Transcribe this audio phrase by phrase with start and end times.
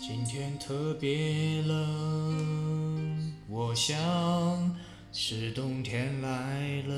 [0.00, 3.96] 今天特别冷，我想
[5.12, 6.94] 是冬天来了。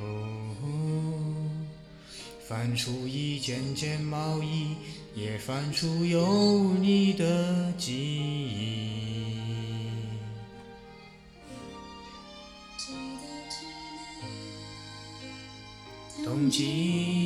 [0.00, 0.56] 哦，
[2.46, 4.74] 翻出一件件毛衣，
[5.14, 9.04] 也翻出有你的记忆。
[16.24, 17.23] 冬季，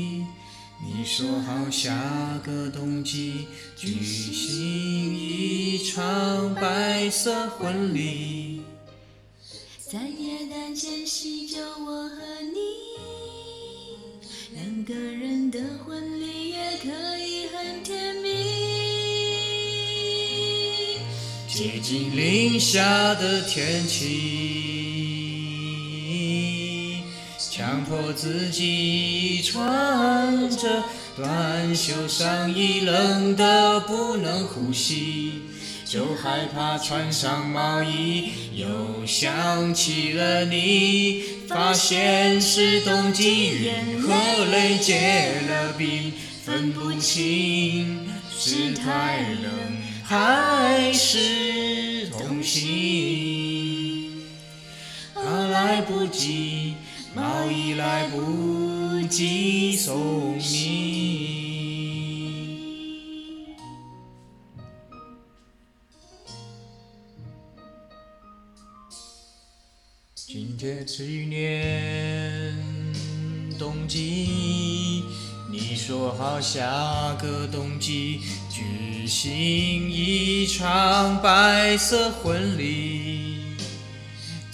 [0.80, 3.46] 你说好下个冬季
[3.76, 8.62] 举行一场白色婚礼。
[9.80, 12.16] 在耶诞前夕，就我和
[12.52, 12.58] 你，
[14.54, 16.88] 两个人的婚礼也可
[17.18, 18.28] 以很甜蜜。
[21.48, 24.97] 接近零下的天气，
[27.58, 30.84] 强迫自己穿着
[31.16, 35.42] 短袖上衣，冷得不能呼吸，
[35.84, 44.14] 就害怕穿上毛衣，又想起了你，发现是冬季，眼和
[44.52, 46.12] 泪结了冰，
[46.44, 48.06] 分不清
[48.38, 49.50] 是太冷
[50.04, 54.12] 还是痛心。
[55.16, 56.67] 啊，来不及，
[57.50, 61.28] 已来不及送你。
[70.14, 72.54] 今天去年
[73.58, 75.02] 冬季，
[75.50, 83.17] 你说好下个冬季举行一场白色婚礼，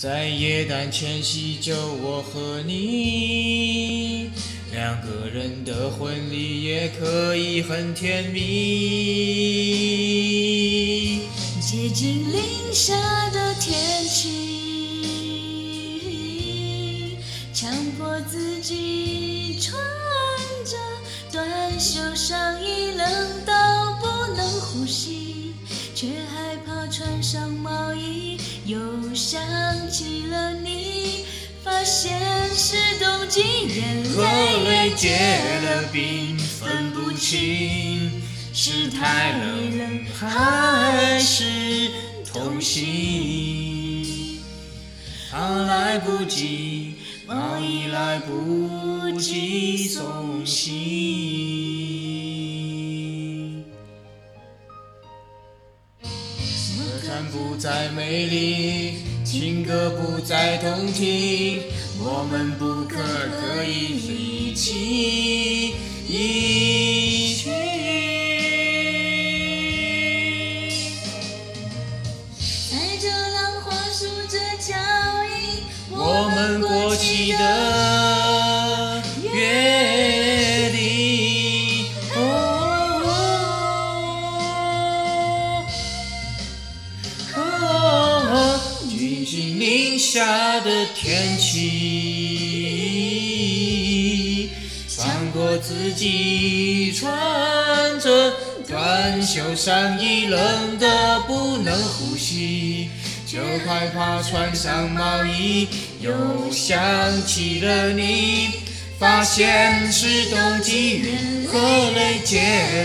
[0.04, 4.28] 在耶诞前夕就我和你，
[4.70, 8.42] 两个人的婚礼也可以很甜蜜。
[11.58, 12.94] 接近零下
[13.30, 14.28] 的天气，
[17.54, 19.74] 强迫自己穿
[20.66, 20.76] 着
[21.32, 22.83] 短袖上衣，
[26.04, 28.78] 却害怕穿上毛衣，又
[29.14, 29.40] 想
[29.90, 31.24] 起了你，
[31.62, 32.20] 发现
[32.54, 33.40] 是冬季，
[33.74, 35.16] 眼泪泪结
[35.62, 38.20] 了冰，分不清
[38.52, 41.90] 是太冷还是
[42.30, 44.42] 痛心。
[45.30, 51.53] 怕，来不及，毛衣来不及送行。
[57.30, 61.62] 不再美丽，情歌不再动听，
[61.98, 65.74] 我们不可可以一起
[66.08, 67.50] 一起。
[72.70, 74.74] 在这浪花数着脚
[75.24, 77.73] 印，我们过去的
[90.60, 91.60] 的天气，
[94.88, 97.08] 穿过自己穿
[98.00, 98.32] 着
[98.68, 102.88] 短袖上衣，冷得不能呼吸。
[103.26, 105.66] 就害怕穿上毛衣，
[106.00, 106.12] 又
[106.52, 106.78] 想
[107.26, 108.50] 起了你，
[108.96, 111.02] 发现是冬季，
[111.50, 111.58] 和
[111.90, 112.38] 泪结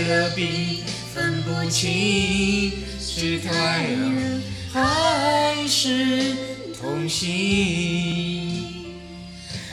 [0.08, 0.82] 了冰，
[1.14, 4.29] 分不清是太冷
[7.10, 8.64] 心。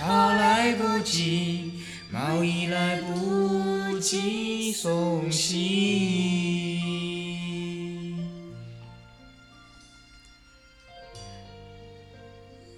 [0.01, 1.73] 啊，来不及，
[2.11, 6.81] 毛衣来不及送行。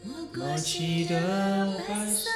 [0.04, 2.30] 我过期的白色